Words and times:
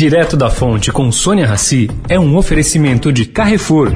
Direto 0.00 0.34
da 0.34 0.48
Fonte 0.48 0.90
com 0.90 1.12
Sônia 1.12 1.46
Rassi 1.46 1.90
é 2.08 2.18
um 2.18 2.34
oferecimento 2.38 3.12
de 3.12 3.26
Carrefour. 3.26 3.92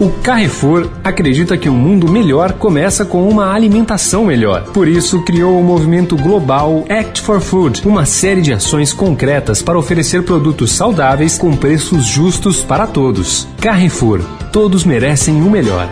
O 0.00 0.08
Carrefour 0.22 0.88
acredita 1.04 1.58
que 1.58 1.68
um 1.68 1.74
mundo 1.74 2.10
melhor 2.10 2.54
começa 2.54 3.04
com 3.04 3.28
uma 3.28 3.52
alimentação 3.52 4.24
melhor. 4.24 4.62
Por 4.72 4.88
isso, 4.88 5.20
criou 5.24 5.60
o 5.60 5.62
movimento 5.62 6.16
global 6.16 6.86
Act 6.88 7.20
for 7.20 7.38
Food, 7.38 7.86
uma 7.86 8.06
série 8.06 8.40
de 8.40 8.54
ações 8.54 8.94
concretas 8.94 9.60
para 9.60 9.78
oferecer 9.78 10.22
produtos 10.22 10.72
saudáveis 10.72 11.36
com 11.36 11.54
preços 11.54 12.06
justos 12.06 12.62
para 12.62 12.86
todos. 12.86 13.46
Carrefour, 13.60 14.22
todos 14.50 14.84
merecem 14.84 15.42
o 15.42 15.50
melhor. 15.50 15.86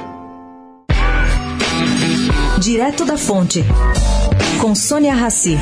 Direto 2.58 3.04
da 3.04 3.18
Fonte, 3.18 3.62
com 4.58 4.74
Sônia 4.74 5.14
Rassi. 5.14 5.58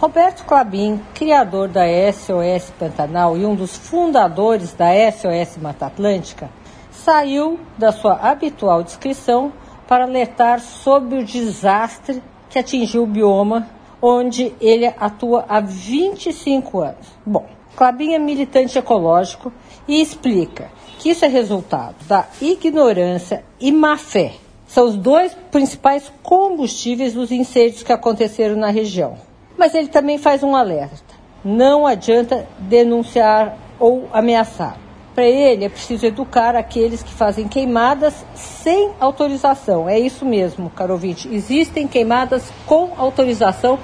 Roberto 0.00 0.44
Clabin, 0.44 1.00
criador 1.12 1.66
da 1.66 1.82
SOS 2.12 2.70
Pantanal 2.78 3.36
e 3.36 3.44
um 3.44 3.56
dos 3.56 3.76
fundadores 3.76 4.72
da 4.72 4.90
SOS 5.10 5.56
Mata 5.60 5.86
Atlântica, 5.86 6.48
saiu 6.88 7.58
da 7.76 7.90
sua 7.90 8.12
habitual 8.14 8.84
descrição 8.84 9.52
para 9.88 10.04
alertar 10.04 10.60
sobre 10.60 11.18
o 11.18 11.24
desastre 11.24 12.22
que 12.48 12.60
atingiu 12.60 13.02
o 13.02 13.06
bioma 13.08 13.68
onde 14.00 14.54
ele 14.60 14.86
atua 14.86 15.44
há 15.48 15.58
25 15.58 16.78
anos. 16.80 17.08
Bom, 17.26 17.46
Clabin 17.74 18.12
é 18.12 18.20
militante 18.20 18.78
ecológico 18.78 19.52
e 19.88 20.00
explica 20.00 20.70
que 21.00 21.10
isso 21.10 21.24
é 21.24 21.28
resultado 21.28 21.96
da 22.06 22.24
ignorância 22.40 23.44
e 23.58 23.72
má 23.72 23.96
fé. 23.96 24.34
São 24.64 24.84
os 24.84 24.94
dois 24.94 25.34
principais 25.50 26.12
combustíveis 26.22 27.14
dos 27.14 27.32
incêndios 27.32 27.82
que 27.82 27.92
aconteceram 27.92 28.54
na 28.54 28.70
região. 28.70 29.27
Mas 29.58 29.74
ele 29.74 29.88
também 29.88 30.16
faz 30.16 30.44
um 30.44 30.54
alerta: 30.54 31.14
não 31.44 31.84
adianta 31.84 32.46
denunciar 32.60 33.56
ou 33.78 34.08
ameaçar. 34.12 34.76
Para 35.14 35.26
ele 35.26 35.64
é 35.64 35.68
preciso 35.68 36.06
educar 36.06 36.54
aqueles 36.54 37.02
que 37.02 37.12
fazem 37.12 37.48
queimadas 37.48 38.24
sem 38.36 38.92
autorização. 39.00 39.88
É 39.88 39.98
isso 39.98 40.24
mesmo, 40.24 40.70
caro 40.70 40.92
ouvinte. 40.92 41.28
Existem 41.34 41.88
queimadas 41.88 42.52
com 42.66 42.92
autorização 42.96 43.80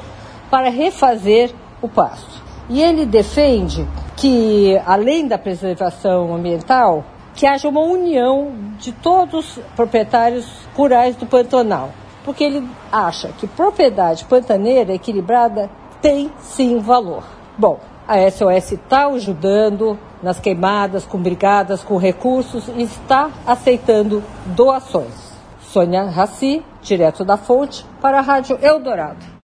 para 0.49 0.71
refazer 0.71 1.53
o 1.83 1.89
pasto. 1.89 2.41
E 2.71 2.81
ele 2.81 3.05
defende 3.05 3.85
que, 4.17 4.81
além 4.87 5.27
da 5.27 5.37
preservação 5.37 6.33
ambiental, 6.33 7.05
que 7.35 7.47
haja 7.47 7.69
uma 7.69 7.81
união 7.81 8.53
de 8.79 8.93
todos 8.93 9.57
os 9.57 9.65
proprietários 9.75 10.47
rurais 10.77 11.17
do 11.17 11.27
Pantanal 11.27 11.91
porque 12.25 12.43
ele 12.43 12.69
acha 12.91 13.29
que 13.39 13.47
propriedade 13.47 14.25
pantaneira 14.25 14.95
equilibrada 14.95 15.71
tem 16.01 16.31
sim 16.41 16.79
valor. 16.79 17.25
Bom, 17.57 17.79
a 18.07 18.19
SOS 18.31 18.73
está 18.73 19.07
ajudando 19.07 19.99
nas 20.23 20.41
queimadas, 20.41 21.05
com 21.05 21.19
brigadas, 21.19 21.83
com 21.83 21.97
recursos 21.97 22.69
e 22.69 22.83
está 22.83 23.31
aceitando 23.47 24.23
doações. 24.47 25.33
Sônia 25.61 26.05
Raci, 26.05 26.63
direto 26.83 27.25
da 27.25 27.37
fonte, 27.37 27.85
para 28.01 28.19
a 28.19 28.23
Rádio 28.23 28.59
Eldorado. 28.61 29.34